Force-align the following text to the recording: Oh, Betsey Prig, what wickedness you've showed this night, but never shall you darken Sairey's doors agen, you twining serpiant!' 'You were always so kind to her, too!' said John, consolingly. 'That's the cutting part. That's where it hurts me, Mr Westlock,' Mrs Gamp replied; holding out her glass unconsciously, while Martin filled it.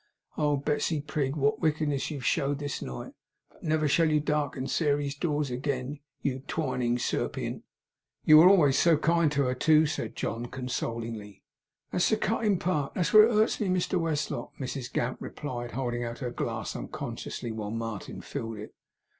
Oh, 0.35 0.57
Betsey 0.57 0.99
Prig, 0.99 1.35
what 1.35 1.59
wickedness 1.59 2.09
you've 2.09 2.25
showed 2.25 2.57
this 2.57 2.81
night, 2.81 3.13
but 3.51 3.61
never 3.63 3.87
shall 3.87 4.09
you 4.09 4.19
darken 4.19 4.65
Sairey's 4.65 5.13
doors 5.13 5.51
agen, 5.51 5.99
you 6.23 6.39
twining 6.47 6.97
serpiant!' 6.97 7.63
'You 8.25 8.39
were 8.39 8.49
always 8.49 8.79
so 8.79 8.97
kind 8.97 9.31
to 9.33 9.43
her, 9.43 9.53
too!' 9.53 9.85
said 9.85 10.15
John, 10.15 10.47
consolingly. 10.47 11.43
'That's 11.91 12.09
the 12.09 12.17
cutting 12.17 12.57
part. 12.57 12.95
That's 12.95 13.13
where 13.13 13.27
it 13.27 13.33
hurts 13.33 13.61
me, 13.61 13.67
Mr 13.67 13.99
Westlock,' 14.01 14.57
Mrs 14.59 14.91
Gamp 14.91 15.17
replied; 15.21 15.73
holding 15.73 16.03
out 16.03 16.17
her 16.17 16.31
glass 16.31 16.75
unconsciously, 16.75 17.51
while 17.51 17.69
Martin 17.69 18.21
filled 18.21 18.57
it. 18.57 18.73